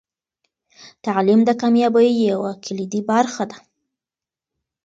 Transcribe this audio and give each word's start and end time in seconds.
تعلیم 1.05 1.39
د 1.45 1.49
کامیابۍ 1.61 2.09
یوه 2.31 2.51
کلیدي 2.65 3.01
برخه 3.11 3.43
ده. 3.51 3.57